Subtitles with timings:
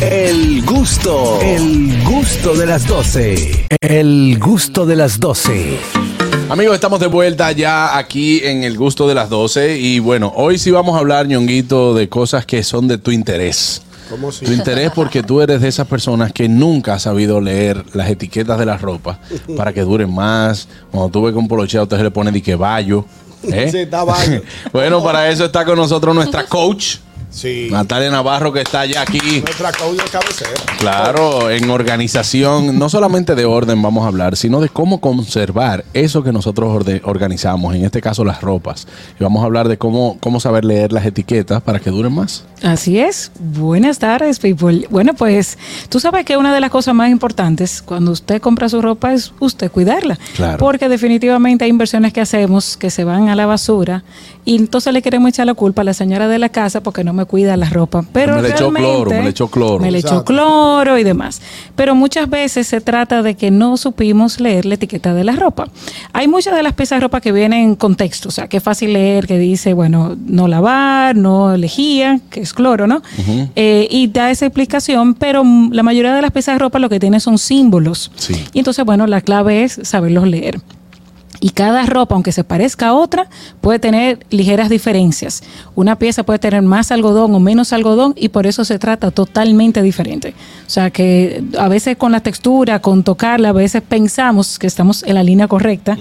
[0.00, 3.66] El gusto, el gusto de las 12.
[3.80, 5.78] El gusto de las 12.
[6.50, 10.58] Amigos, estamos de vuelta ya aquí en el gusto de las 12 y bueno, hoy
[10.58, 13.82] sí vamos a hablar, ñonguito, de cosas que son de tu interés.
[14.10, 14.44] ¿Cómo si?
[14.44, 18.58] Tu interés porque tú eres de esas personas que nunca has sabido leer las etiquetas
[18.58, 19.20] de la ropa
[19.56, 20.66] para que duren más.
[20.90, 23.04] Cuando tú ves que un polocheo usted se le pone de que vallo.
[23.44, 23.68] ¿eh?
[23.70, 24.04] Sí, está
[24.72, 26.96] bueno, para eso está con nosotros nuestra coach,
[27.34, 27.68] Sí.
[27.70, 29.18] Natalia Navarro, que está ya aquí.
[29.40, 30.50] Nuestra de cabecera.
[30.78, 36.22] Claro, en organización, no solamente de orden vamos a hablar, sino de cómo conservar eso
[36.22, 38.86] que nosotros organizamos, en este caso las ropas.
[39.18, 42.44] Y vamos a hablar de cómo, cómo saber leer las etiquetas para que duren más.
[42.62, 43.32] Así es.
[43.38, 44.86] Buenas tardes, people.
[44.88, 48.80] Bueno, pues tú sabes que una de las cosas más importantes cuando usted compra su
[48.80, 50.18] ropa es usted cuidarla.
[50.36, 50.58] Claro.
[50.58, 54.04] Porque definitivamente hay inversiones que hacemos que se van a la basura
[54.44, 57.12] y entonces le queremos echar la culpa a la señora de la casa porque no
[57.12, 58.04] me cuida la ropa.
[58.12, 59.78] Pero Me le echó realmente- cloro, me le echó cloro.
[59.80, 61.40] Me le echó cloro y demás.
[61.76, 65.68] Pero muchas veces se trata de que no supimos leer la etiqueta de la ropa.
[66.12, 68.62] Hay muchas de las piezas de ropa que vienen en contexto, o sea, que es
[68.62, 73.02] fácil leer, que dice, bueno, no lavar, no lejía, que es cloro, ¿no?
[73.56, 77.00] Eh, y da esa explicación, pero la mayoría de las piezas de ropa lo que
[77.00, 78.10] tiene son símbolos.
[78.16, 78.34] Sí.
[78.52, 80.60] Y entonces, bueno, la clave es saberlos leer.
[81.44, 83.28] Y cada ropa, aunque se parezca a otra,
[83.60, 85.42] puede tener ligeras diferencias.
[85.74, 89.82] Una pieza puede tener más algodón o menos algodón y por eso se trata totalmente
[89.82, 90.32] diferente.
[90.66, 95.02] O sea que a veces con la textura, con tocarla, a veces pensamos que estamos
[95.02, 95.98] en la línea correcta.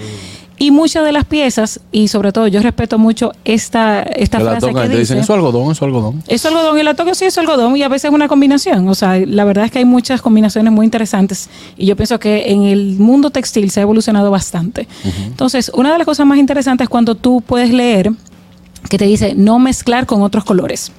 [0.57, 4.67] Y muchas de las piezas, y sobre todo yo respeto mucho esta, esta la frase
[4.67, 6.23] tocan que te dicen, dice, eso es algodón, eso es algodón.
[6.27, 8.87] es algodón y la sí es algodón y a veces es una combinación.
[8.87, 12.51] O sea, la verdad es que hay muchas combinaciones muy interesantes y yo pienso que
[12.51, 14.87] en el mundo textil se ha evolucionado bastante.
[15.25, 18.11] Entonces, una de las cosas más interesantes es cuando tú puedes leer
[18.89, 20.91] que te dice no mezclar con otros colores.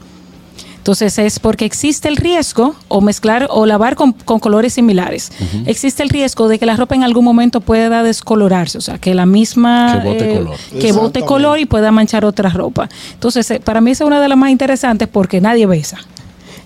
[0.85, 5.33] Entonces es porque existe el riesgo o mezclar o lavar con, con colores similares.
[5.65, 9.15] Existe el riesgo de que la ropa en algún momento pueda descolorarse, o sea, que
[9.15, 10.57] la misma Que bote color.
[10.79, 12.91] que bote color y pueda manchar otra ropa.
[13.15, 15.97] Entonces, eh, para mí esa es una de las más interesantes porque nadie besa.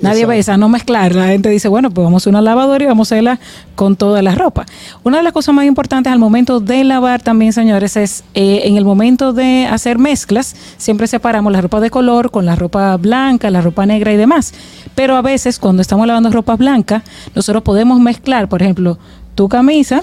[0.01, 0.29] Nadie Exacto.
[0.29, 1.15] besa, no mezclar.
[1.15, 3.41] La gente dice, bueno, pues vamos a una lavadora y vamos a hacerla
[3.75, 4.65] con toda la ropa.
[5.03, 8.77] Una de las cosas más importantes al momento de lavar también, señores, es eh, en
[8.77, 13.51] el momento de hacer mezclas, siempre separamos la ropa de color con la ropa blanca,
[13.51, 14.55] la ropa negra y demás.
[14.95, 17.03] Pero a veces, cuando estamos lavando ropa blanca,
[17.35, 18.99] nosotros podemos mezclar, por ejemplo,
[19.35, 20.03] tu camisa,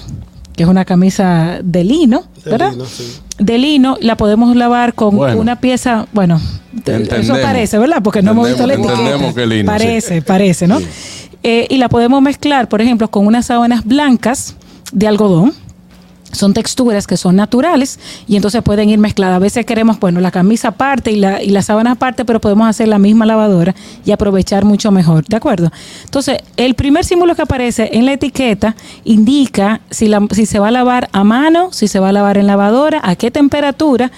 [0.56, 2.72] que es una camisa de lino, De ¿verdad?
[2.72, 3.04] lino, sí.
[3.38, 5.40] De lino, la podemos lavar con Bueno.
[5.40, 6.40] una pieza, bueno,
[6.86, 8.02] eso parece, ¿verdad?
[8.04, 9.46] Porque no hemos visto la etiqueta.
[9.46, 10.80] lino, Parece, parece, ¿no?
[11.44, 14.56] Eh, y la podemos mezclar, por ejemplo, con unas sábanas blancas
[14.92, 15.54] de algodón.
[16.36, 19.36] Son texturas que son naturales y entonces pueden ir mezcladas.
[19.38, 22.68] A veces queremos, bueno, la camisa aparte y la, y la sábana aparte, pero podemos
[22.68, 23.74] hacer la misma lavadora
[24.06, 25.72] y aprovechar mucho mejor, ¿de acuerdo?
[26.04, 30.68] Entonces, el primer símbolo que aparece en la etiqueta indica si, la- si se va
[30.68, 34.12] a lavar a mano, si se va a lavar en lavadora, a qué temperatura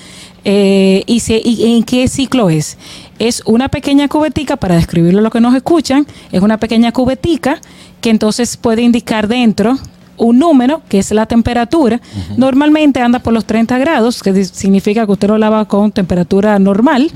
[0.46, 2.78] eh, y, si- y en qué ciclo es.
[3.20, 7.60] Es una pequeña cubetica, para describirlo a los que nos escuchan, es una pequeña cubetica
[8.02, 9.78] que entonces puede indicar dentro
[10.18, 12.02] un número, que es la temperatura.
[12.36, 17.12] Normalmente anda por los 30 grados, que significa que usted lo lava con temperatura normal.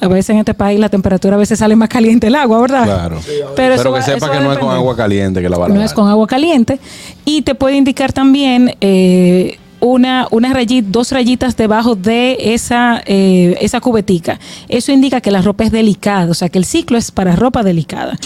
[0.00, 2.84] A veces en este país la temperatura a veces sale más caliente el agua, ¿verdad?
[2.84, 3.20] Claro.
[3.56, 5.94] Pero, que sepa que no es con agua caliente que la va a No es
[5.94, 6.78] con agua caliente.
[7.24, 13.80] Y te puede indicar también eh, una, una dos rayitas debajo de esa, eh, esa
[13.80, 14.40] cubetica.
[14.68, 17.62] Eso indica que la ropa es delicada, o sea que el ciclo es para ropa
[17.62, 18.16] delicada.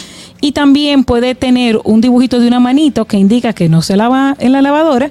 [0.40, 4.36] Y también puede tener un dibujito de una manito que indica que no se lava
[4.38, 5.10] en la lavadora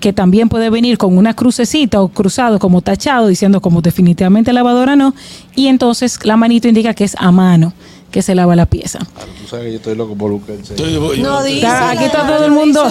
[0.00, 4.96] que también puede venir con una crucecita o cruzado como tachado diciendo como definitivamente lavadora
[4.96, 5.14] no.
[5.56, 7.72] Y entonces la manito indica que es a mano
[8.14, 9.00] que se lava la pieza.
[9.00, 11.66] Tú sabes que yo estoy loco por buscar el No dice.
[11.66, 12.84] Aquí está todo el mundo.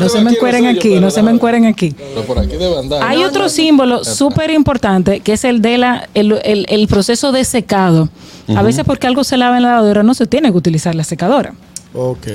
[0.00, 1.90] No se me encueren aquí, no se me encueren aquí.
[1.90, 3.02] Pero por aquí debe andar.
[3.02, 7.44] Hay otro símbolo súper importante que es el de la el, el- el proceso de
[7.44, 8.08] secado.
[8.54, 11.02] A veces porque algo se lava en la lavadora no se tiene que utilizar la
[11.02, 11.52] secadora.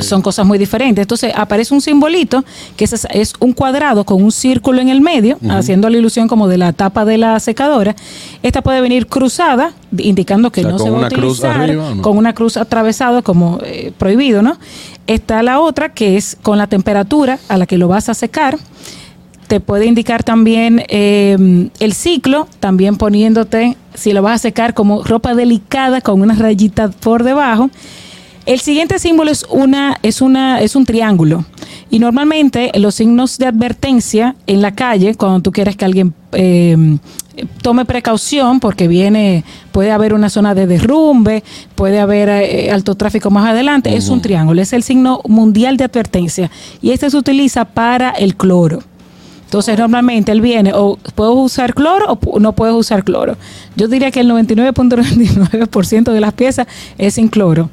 [0.02, 1.04] Son cosas muy diferentes.
[1.04, 2.44] Entonces aparece un simbolito
[2.76, 6.48] que es, es un cuadrado con un círculo en el medio, haciendo la ilusión como
[6.48, 7.96] de la tapa de la secadora.
[8.42, 11.90] Esta puede venir cruzada, indicando que O sea, no se va a cruz utilizar, arriba,
[11.90, 12.02] ¿o no?
[12.02, 14.58] con una cruz atravesada como eh, prohibido, ¿no?
[15.08, 18.58] Está la otra que es con la temperatura a la que lo vas a secar.
[19.48, 25.04] Te puede indicar también eh, el ciclo, también poniéndote, si lo vas a secar como
[25.04, 27.70] ropa delicada con unas rayitas por debajo.
[28.46, 31.46] El siguiente símbolo es una, es una, es un triángulo.
[31.90, 36.98] Y normalmente los signos de advertencia en la calle, cuando tú quieres que alguien eh,
[37.62, 41.44] tome precaución porque viene, puede haber una zona de derrumbe,
[41.76, 43.96] puede haber eh, alto tráfico más adelante.
[43.96, 46.50] Es un triángulo, es el signo mundial de advertencia
[46.82, 48.80] y este se utiliza para el cloro.
[49.52, 53.36] Entonces, normalmente él viene o puedes usar cloro o no puedes usar cloro.
[53.76, 56.68] Yo diría que el 99.99% de las piezas
[56.98, 57.70] es sin cloro.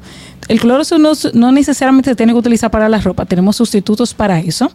[0.49, 4.39] El cloro no, no necesariamente se tiene que utilizar para la ropa, tenemos sustitutos para
[4.39, 4.69] eso.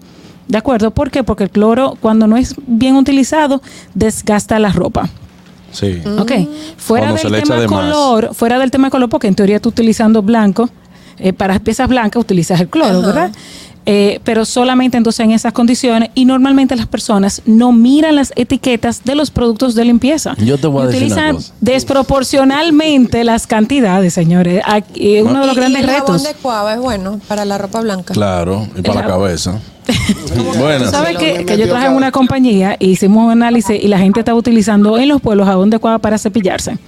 [0.47, 0.91] ¿De acuerdo?
[0.93, 1.25] ¿Por qué?
[1.25, 3.61] Porque el cloro, cuando no es bien utilizado,
[3.93, 5.09] desgasta la ropa.
[5.73, 6.01] Sí.
[6.19, 6.33] Ok.
[6.77, 7.81] Fuera Cuando se le del tema de más.
[7.81, 10.71] color, fuera del tema color, porque en teoría tú utilizando blanco,
[11.19, 13.33] eh, para piezas blancas utilizas el cloro, ¿verdad?
[13.87, 19.05] Eh, pero solamente entonces en esas condiciones y normalmente las personas no miran las etiquetas
[19.05, 20.35] de los productos de limpieza.
[20.39, 21.53] Yo te voy a decir una utilizan cosa.
[21.61, 24.63] desproporcionalmente las cantidades, señores.
[24.67, 26.23] Aquí, uno de los Y- grandes y el jabón retos.
[26.25, 28.15] de cuava es bueno para la ropa blanca.
[28.15, 29.61] Claro, y para la El cabeza.
[30.59, 34.21] Bueno, sabes que, yo traje en una compañía y hicimos un análisis y la gente
[34.21, 36.73] estaba utilizando en los pueblos jabón de cuava para cepillarse.
[36.73, 36.79] No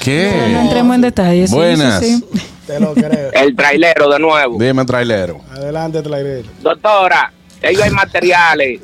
[0.00, 0.56] ¿qué?
[0.60, 1.50] entremos en detalles.
[1.50, 2.00] sí, Buenas.
[2.04, 2.40] sí, sí.
[2.70, 3.32] Te lo creo.
[3.32, 4.56] El trailero de nuevo.
[4.58, 5.40] Dime, trailero.
[5.50, 6.48] Adelante, trailero.
[6.60, 8.80] Doctora, ellos hay materiales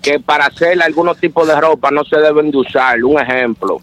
[0.00, 3.02] que para hacer algunos tipos de ropa no se deben de usar.
[3.04, 3.82] Un ejemplo,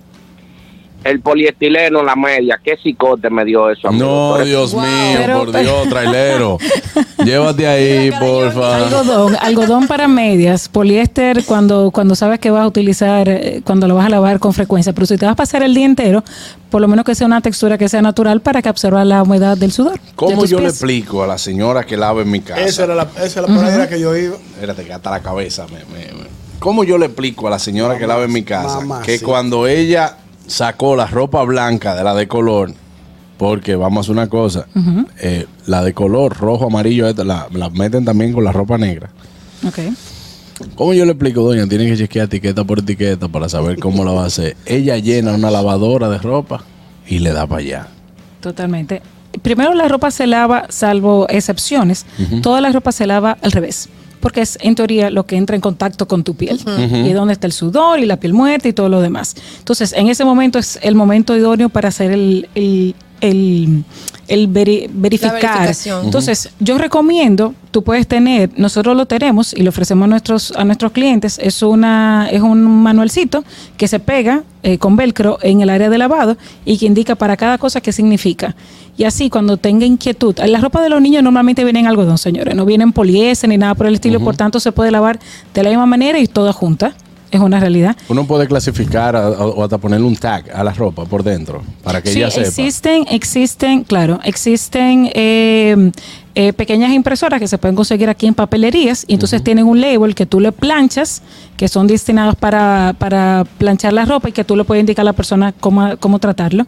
[1.09, 2.59] el poliestileno, la media.
[2.63, 3.88] ¿Qué cicote me dio eso?
[3.88, 4.38] a mí, No?
[4.39, 4.81] Dios Wow.
[4.83, 6.57] mío, Pero- por Dios, trailero.
[7.24, 8.75] Llévate ahí, porfa.
[8.86, 13.95] Algodón, algodón para medias, poliéster cuando, cuando sabes que vas a utilizar, eh, cuando lo
[13.95, 16.24] vas a lavar con frecuencia, pero si te vas a pasar el día entero,
[16.69, 19.57] por lo menos que sea una textura que sea natural para que absorba la humedad
[19.57, 20.00] del sudor.
[20.15, 22.62] ¿Cómo yo le explico a la señora que lava en mi casa?
[22.62, 24.36] Esa era la, esa era la que yo iba.
[24.36, 26.27] Espérate, que hasta la cabeza me, me- me-
[26.60, 29.24] ¿Cómo yo le explico a la señora que lava en mi casa Mamá, que sí.
[29.24, 32.73] cuando ella sacó la ropa blanca de la de color,
[33.38, 34.65] porque vamos a hacer una cosa,
[35.19, 39.09] eh, la de color rojo, amarillo, esta, la, la meten también con la ropa negra.
[39.67, 39.79] Ok.
[40.75, 41.67] ¿Cómo yo le explico, doña?
[41.67, 44.57] Tiene que chequear etiqueta por etiqueta para saber cómo la va a hacer.
[44.65, 46.63] Ella llena una lavadora de ropa
[47.07, 47.88] y le da para allá.
[48.41, 49.03] Totalmente.
[49.43, 52.05] Primero la ropa se lava, salvo excepciones,
[52.41, 53.89] toda la ropa se lava al revés.
[54.19, 56.59] Porque es en teoría lo que entra en contacto con tu piel.
[56.67, 59.35] Y es donde está el sudor y la piel muerta y todo lo demás.
[59.59, 63.83] Entonces, en ese momento es el momento idóneo para hacer el, el, el-
[64.27, 65.39] el veri- verificar.
[66.03, 70.65] Entonces, yo recomiendo, tú puedes tener, nosotros lo tenemos y lo ofrecemos a nuestros, a
[70.65, 73.43] nuestros clientes, es una, es un manualcito
[73.77, 77.37] que se pega eh, con velcro en el área de lavado y que indica para
[77.37, 78.53] cada cosa qué significa.
[78.97, 82.53] Y así, cuando tenga inquietud, la ropa de los niños normalmente viene en algodón, señores,
[82.55, 85.19] no viene en poliéster ni nada por el estilo, por tanto se puede lavar
[85.53, 86.95] de la misma manera y toda junta.
[87.29, 87.95] Es una realidad.
[88.07, 91.62] Uno puede clasificar a- a- o hasta ponerle un tag a la ropa por dentro
[91.83, 92.47] para que Sí, ella sepa.
[92.47, 95.91] existen, existen, claro, existen eh,
[96.35, 100.15] eh, pequeñas impresoras que se pueden conseguir aquí en papelerías y entonces tienen un label
[100.15, 101.21] que tú le planchas,
[101.57, 105.06] que son destinados para, para planchar la ropa y que tú le puedes indicar a
[105.06, 106.65] la persona cómo, cómo tratarlo.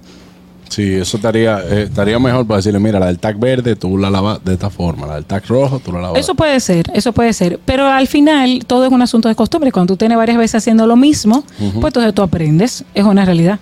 [0.69, 4.10] Sí, eso estaría, eh, estaría mejor para decirle, mira, la del tag verde tú la
[4.10, 6.19] lavas de esta forma, la del tag rojo tú la lavas.
[6.19, 9.71] Eso puede ser, eso puede ser, pero al final todo es un asunto de costumbre.
[9.71, 13.60] Cuando tú tienes varias veces haciendo lo mismo, pues entonces tú aprendes, es una realidad.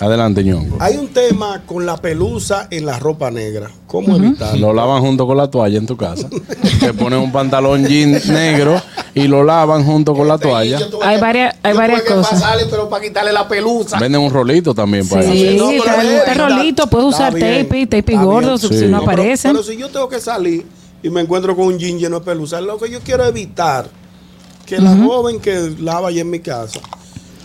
[0.00, 0.78] Adelante, ñongo.
[0.80, 3.70] Hay un tema con la pelusa en la ropa negra.
[3.86, 4.68] ¿Cómo evitarlo?
[4.68, 6.26] Lo lavan junto con la toalla en tu casa.
[6.80, 8.80] Te ponen un pantalón jean negro
[9.14, 10.78] y lo lavan junto con la toalla.
[11.02, 12.42] Hay varias- hay varias cosas.
[12.70, 13.98] pero para quitarle la pelusa.
[13.98, 15.70] Venden un rolito también para Sí, eso.
[15.72, 18.74] No, rolito, puedes usar bien, tape, tape gordo, si Sí.
[18.86, 19.52] no pero- aparecen.
[19.52, 20.64] Pero, si yo tengo que salir
[21.02, 23.88] y me encuentro con un jean lleno de pelusa, lo que yo quiero evitar
[24.66, 26.78] que la joven que lava allí en mi casa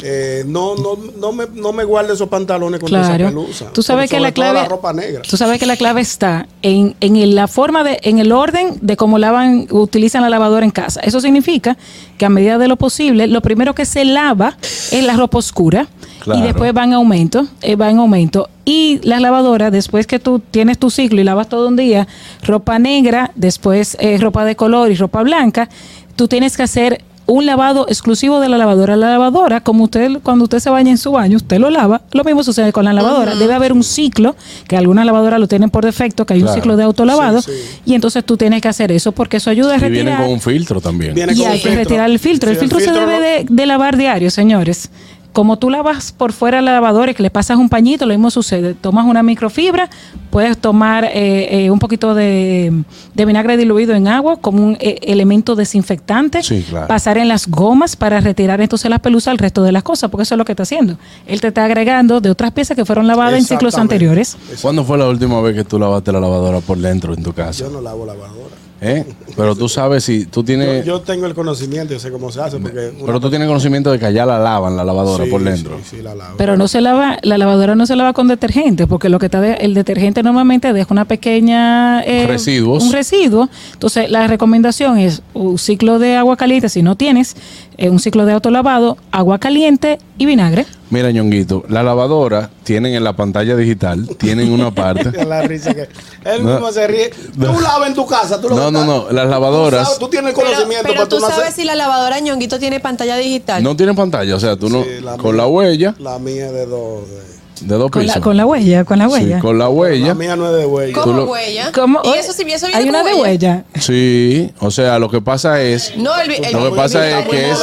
[0.04, 3.26] eh, no, no, no, me, no me guarde esos pantalones con esa Claro.
[3.30, 3.72] pelusa.
[3.72, 5.22] Tú sabes Sobre que la clave la ropa negra.
[5.22, 8.78] Tú sabes que la clave está en, en el- la forma de en el orden
[8.82, 11.00] de cómo lavan utilizan la lavadora en casa.
[11.02, 11.78] Eso significa
[12.18, 14.58] que a medida de lo posible, lo primero que se lava
[14.92, 15.88] es la ropa oscura
[16.20, 16.40] Claro.
[16.40, 20.40] y después va en aumento, eh, va en aumento y las lavadoras después que tú
[20.40, 22.08] tienes tu ciclo y lavas todo un día
[22.44, 25.70] ropa negra, después eh, ropa de color y ropa blanca,
[26.16, 28.96] tú tienes que hacer un lavado exclusivo de la lavadora.
[28.96, 32.02] La lavadora, como usted, cuando usted se baña en su baño, usted lo lava.
[32.12, 33.36] Lo mismo sucede con la lavadora.
[33.36, 34.36] Debe haber un ciclo,
[34.68, 36.54] que algunas lavadoras lo tienen por defecto, que hay Claro.
[36.54, 37.42] un ciclo de autolavado.
[37.42, 37.80] Sí, sí.
[37.86, 40.22] Y entonces tú tienes que hacer eso porque eso ayuda a Y vienen retirar.
[40.24, 41.16] con un filtro también.
[41.16, 41.84] Viene Y con hay un que filtro.
[41.84, 42.50] retirar el filtro.
[42.50, 44.90] Sí, el filtro se filtro debe no- de, de lavar diario, señores.
[45.36, 48.32] Como tú lavas por fuera la lavadora y que le pasas un pañito, lo mismo
[48.32, 48.74] sucede.
[48.74, 49.90] Tomas una microfibra,
[50.30, 52.72] puedes tomar eh, eh, un poquito de,
[53.14, 56.88] de vinagre diluido en agua como un eh, elemento desinfectante, Sí, claro.
[56.88, 60.24] pasar en las gomas para retirar entonces las pelusas al resto de las cosas, porque
[60.24, 60.98] eso es lo que está haciendo.
[61.28, 64.38] Él te está agregando de otras piezas que fueron lavadas en ciclos anteriores.
[64.62, 67.66] ¿Cuándo fue la última vez que tú lavaste la lavadora por dentro en tu casa?
[67.66, 68.56] Yo no lavo lavadora.
[68.82, 69.06] ¿Eh?
[69.38, 70.86] Pero tú sabes si tú tienes.
[70.86, 72.58] yo tengo el conocimiento, yo sé cómo se hace.
[72.58, 75.42] Porque una- pero tú tienes conocimiento de que allá la lavan la lavadora Sí, por
[75.44, 75.78] dentro.
[75.84, 76.36] Sí, sí, la lavo.
[76.38, 79.40] Pero no se lava, la lavadora no se lava con detergente, porque lo que está
[79.40, 82.84] de- el detergente normalmente deja una pequeña eh, Residuos.
[82.84, 83.50] un residuo.
[83.74, 87.36] Entonces, la recomendación es un ciclo de agua caliente, si no tienes,
[87.78, 90.66] eh, un ciclo de autolavado, agua caliente y vinagre.
[90.96, 95.12] Mira, ñonguito, la lavadora tienen en la pantalla digital, tienen una parte.
[95.26, 95.90] la risa que
[96.24, 96.52] él No.
[96.54, 97.10] mismo se ríe.
[97.34, 100.08] Tú lavas en tu casa, tú lo No, no, no, las lavadoras- Tú, sabes, tú
[100.08, 103.62] tienes Pero, conocimiento, pero pero tú no sabes si la lavadora ñonguito tiene pantalla digital.
[103.62, 104.86] No tienen pantalla, o sea, tú no.
[105.02, 105.44] La con mía.
[105.44, 107.10] la huella La mía es de dos.
[107.10, 108.18] de- de dos Con pisos.
[108.18, 109.40] la, con la huella, con la Sí, huella.
[109.40, 110.08] con la huella.
[110.08, 110.94] La mía no es de huella.
[111.02, 111.72] ¿Cómo lo- huella?
[111.74, 112.02] ¿Cómo?
[112.04, 113.64] Y eso sí, eso Hay una de huella.
[113.80, 115.96] Sí, o sea, lo que pasa es.
[115.98, 117.60] No, el, el- Lo que pasa es que es,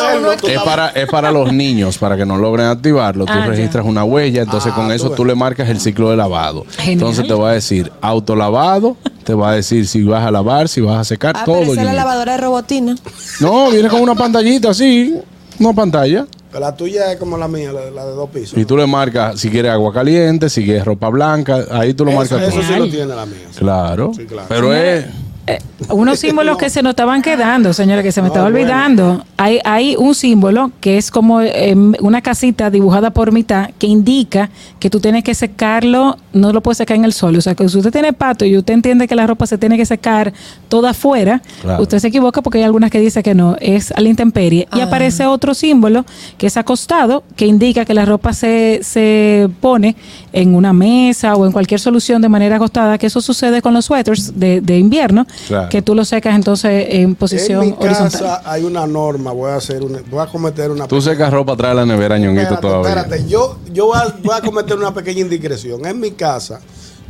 [0.49, 3.27] es para, es para los niños, para que no logren activarlo.
[3.27, 3.47] Tú Ah, ya.
[3.47, 6.65] registras una huella, entonces Ah, con eso tú le marcas el ciclo de lavado.
[6.79, 6.93] Genial.
[6.93, 10.81] Entonces te va a decir autolavado, te va a decir si vas a lavar, si
[10.81, 11.61] vas a secar, Ah, todo.
[11.61, 12.95] pero esa es la lavadora de robotina.
[13.41, 15.15] No, viene con una pantallita así,
[15.59, 16.27] una pantalla.
[16.59, 18.59] La tuya es como la mía, la, la de dos pisos.
[18.59, 22.11] Y tú le marcas si quieres agua caliente, si quieres ropa blanca, ahí tú lo
[22.11, 22.63] eso, marcas eso todo.
[22.69, 23.49] sí lo tiene la mía.
[23.57, 24.13] Claro.
[24.15, 24.47] Sí, claro.
[24.49, 25.07] Pero es.
[25.47, 25.59] Eh,
[25.89, 28.59] unos símbolos que se nos estaban quedando, señora, que se me No, estaba bueno.
[28.65, 29.25] olvidando.
[29.37, 34.51] Hay, hay un símbolo que es como eh, una casita dibujada por mitad que indica
[34.79, 37.35] que tú tienes que secarlo, no lo puedes secar en el sol.
[37.37, 39.77] O sea, que si usted tiene pato y usted entiende que la ropa se tiene
[39.77, 40.33] que secar
[40.69, 41.83] toda afuera, Claro.
[41.83, 44.69] usted se equivoca porque hay algunas que dicen que no, es a la intemperie.
[44.77, 44.85] Y Ah.
[44.85, 46.05] aparece otro símbolo
[46.39, 49.97] que es acostado, que indica que la ropa se, se pone
[50.33, 53.87] en una mesa o en cualquier solución de manera acostada, que eso sucede con los
[53.87, 55.69] suéteres de, de invierno, Claro.
[55.69, 58.11] que tú lo secas entonces en posición En mi horizontal.
[58.21, 61.53] casa hay una norma, voy a hacer una, voy a cometer una Tú secas ropa
[61.55, 62.89] atrás de la nevera, ñonguito, Espérate, todavía.
[63.03, 63.29] espérate.
[63.29, 65.85] Yo, yo voy, a, voy a cometer una pequeña indiscreción.
[65.87, 66.61] En mi casa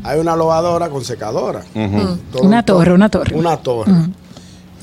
[0.05, 1.63] hay una lavadora con secadora.
[2.33, 3.37] Todo- Una todo- torre, una torre.
[3.37, 3.93] Una torre.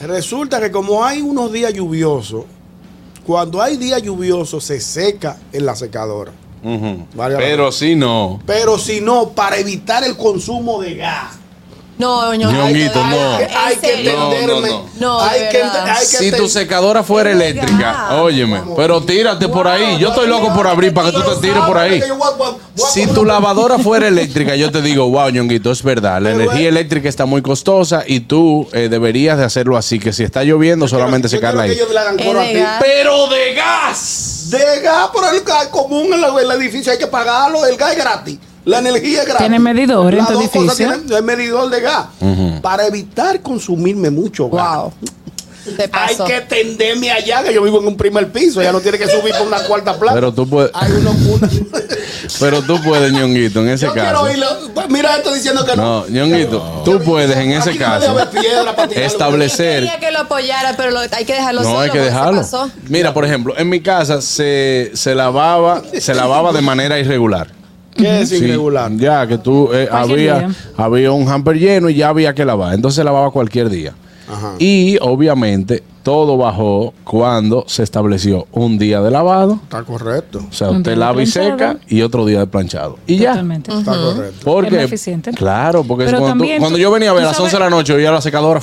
[0.01, 2.45] Resulta que como hay unos días lluviosos,
[3.25, 6.31] cuando hay días lluviosos se seca en la secadora.
[7.15, 8.39] Vale, Pero si no.
[8.45, 11.35] Pero si no, para evitar el consumo de gas.
[11.99, 12.63] No, ñonguito.
[12.63, 13.39] Ñonguito, no.
[13.41, 14.03] ¿en Hay que?
[14.05, 14.69] No, no, entenderme.
[14.69, 14.89] no.
[14.99, 15.85] No, hay, que, verdad.
[15.89, 19.97] hay que Si tu secadora fuera eléctrica, óyeme, pero tírate por ahí.
[19.99, 22.01] Yo estoy loco por abrir para que tú te tires por ahí.
[22.75, 26.21] Si tu lavadora fuera eléctrica, yo te digo, wow, ñonguito, es verdad.
[26.21, 30.13] La Pero energía eléctrica está muy costosa y tú eh, deberías de hacerlo así, que
[30.13, 31.77] si está lloviendo, solamente secarla ahí.
[32.79, 34.45] Pero de gas.
[34.49, 37.91] De gas, por el gas común en la- el edificio hay que pagarlo, el gas
[37.91, 38.39] es gratis.
[38.65, 39.37] La energía es gratis.
[39.39, 40.87] Tiene medidor en Las tu dos cosas edificio.
[40.93, 42.05] tienen- el medidor de gas.
[42.61, 44.77] Para evitar consumirme mucho gas.
[44.77, 44.93] Wow.
[45.91, 49.07] Hay que tenderme allá, que yo vivo en un primer piso, ya no tiene que
[49.07, 50.15] subir por una cuarta planta.
[50.15, 51.49] Pero tú puedes, Hay uno, una-
[52.39, 54.05] pero tú puedes, ñonguito, en ese yo caso.
[54.05, 54.47] quiero oírlo.
[54.89, 56.01] Mira esto diciendo que no.
[56.01, 58.17] No, ñonguito, tú puedes en ese Aquí no caso
[58.95, 61.79] establecer Quería que lo apoyara, pero lo- hay que dejarlo No solo.
[61.81, 62.41] hay que dejarlo.
[62.87, 67.58] Mira, por ejemplo, en mi casa se, se lavaba, se lavaba de manera irregular.
[67.95, 68.91] ¿Qué es Sí, irregular?
[68.97, 70.49] Ya que tú eh, había, día.
[70.77, 72.73] había un hamper lleno y ya había que lavar.
[72.73, 73.93] Entonces se lavaba cualquier día.
[74.31, 74.53] Ajá.
[74.59, 79.59] Y obviamente todo bajó cuando se estableció un día de lavado.
[79.63, 80.45] Está correcto.
[80.49, 82.97] O sea, Un usted lava y seca y otro día de planchado.
[83.07, 83.31] Y ya.
[83.31, 83.71] Totalmente.
[83.77, 84.39] Está correcto.
[84.43, 85.31] Porque, Es más eficiente.
[85.31, 87.93] Claro, porque cuando, tú- cuando yo venía a ver a las 11 de la noche,
[87.93, 88.61] oía la secadora.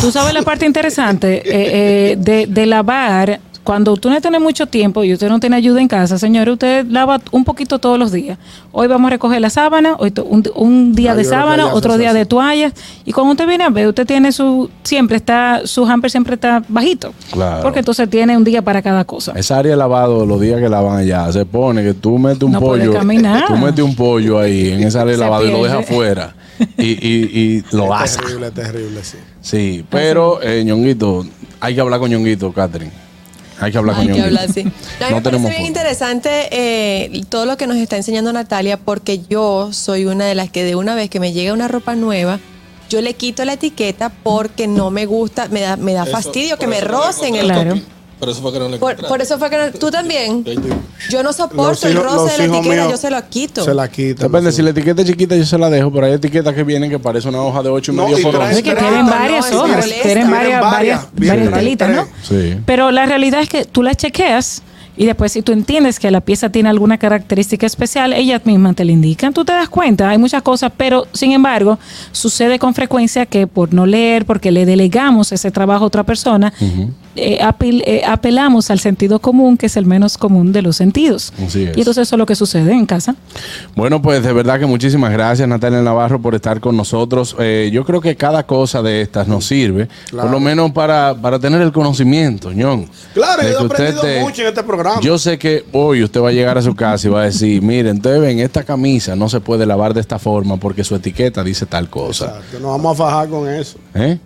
[0.00, 3.40] Tú sabes la parte interesante eh, eh, de, de lavar.
[3.64, 6.84] Cuando tú no tienes mucho tiempo y usted no tiene ayuda en casa, señores, usted
[6.88, 8.36] lava un poquito todos los días.
[8.72, 11.96] Hoy vamos a recoger la sábana, hoy to- un, un día Ah, de sábana, otro
[11.96, 12.72] día hace de toallas.
[13.04, 16.64] Y cuando usted viene a ver, usted tiene su, siempre está, su hamper siempre está
[16.66, 17.14] bajito.
[17.30, 17.62] Claro.
[17.62, 19.32] Porque entonces tiene un día para cada cosa.
[19.36, 22.52] Esa área de lavado, los días que lavan allá, se pone que tú metes un
[22.52, 22.92] No pollo.
[22.92, 23.44] caminar.
[23.46, 26.34] Tú metes un pollo ahí en esa área de lavado y lo dejas afuera.
[26.78, 28.20] Y, y, y lo Es asa.
[28.22, 29.18] terrible, es terrible, sí.
[29.40, 31.24] Sí, pero, eh, ñonguito,
[31.60, 32.90] hay que hablar con ñonguito, Catherine.
[33.62, 34.26] Hay que hablar Hay con que ñonguito.
[34.40, 34.64] hablar así.
[34.64, 34.76] No, a mí
[35.10, 35.66] No me parece bien forma.
[35.68, 40.50] interesante eh, todo lo que nos está enseñando Natalia, porque yo soy una de las
[40.50, 42.40] que de una vez que me llega una ropa nueva,
[42.90, 46.66] yo le quito la etiqueta porque no me gusta, me da, me da fastidio que
[46.66, 47.80] me rocen el Claro.
[48.22, 50.44] Por eso fue que no le por, por eso fue que no- tú también.
[51.10, 53.64] Yo no soporto el hijos- roce de la hijos etiqueta, míos yo se lo quito.
[53.64, 54.22] Se la quita.
[54.28, 56.88] Depende, si la etiqueta es chiquita yo se la dejo, pero hay etiquetas que vienen
[56.88, 58.52] que parece una hoja de 8 y No, medio y por once.
[58.58, 60.02] Es que tienen no, varias es hojas, molesta.
[60.04, 62.06] tienen varias, Tienen varias, telitas, ¿no?
[62.22, 62.58] Sí.
[62.64, 64.62] Pero la realidad es que tú la chequeas
[64.96, 68.84] y después si tú entiendes que la pieza tiene alguna característica especial, ellas mismas te
[68.84, 71.80] la indican, tú te das cuenta, hay muchas cosas, pero sin embargo,
[72.12, 76.52] sucede con frecuencia que por no leer, porque le delegamos ese trabajo a otra persona,
[77.16, 81.32] eh, apel- eh, apelamos al sentido común, que es el menos común de los sentidos.
[81.44, 81.76] Así es.
[81.76, 83.14] Y entonces eso es lo que sucede en casa.
[83.76, 87.36] Bueno, pues de verdad que muchísimas gracias Natalia Navarro por estar con nosotros.
[87.38, 91.38] Eh, yo creo que cada cosa de estas nos sirve, por lo menos para, para
[91.38, 92.86] tener el conocimiento, ñón.
[93.14, 95.00] Claro, yo he aprendido te- mucho en este programa.
[95.00, 97.60] Yo sé que hoy usted va a llegar a su casa y va a decir,
[97.62, 101.42] miren, ustedes ven, esta camisa no se puede lavar de esta forma porque su etiqueta
[101.44, 102.26] dice tal cosa.
[102.26, 103.78] Exacto, nos vamos a fajar con eso.
[103.94, 104.18] ¿Eh?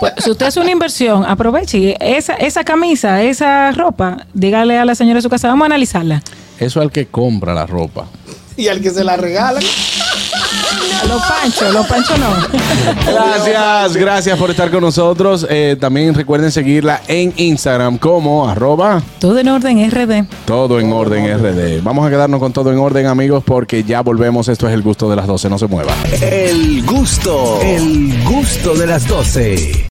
[0.00, 4.94] Pues, si usted hace una inversión, aproveche esa, esa camisa, esa ropa, dígale a la
[4.94, 6.22] señora de su casa, vamos a analizarla.
[6.58, 8.06] Eso al que compra la ropa.
[8.56, 9.16] Y al que se la
[11.08, 12.28] Los panchos, los panchos no.
[13.12, 15.46] Gracias, gracias por estar con nosotros.
[15.48, 20.26] Eh, también recuerden seguirla en Instagram como arroba Todo en orden, RD.
[20.46, 21.82] todo en orden RD.
[21.82, 24.48] Vamos a quedarnos con todo en orden amigos porque ya volvemos.
[24.48, 25.92] Esto es el gusto de las 12, no se mueva.
[26.20, 29.86] El gusto, el gusto de las 12.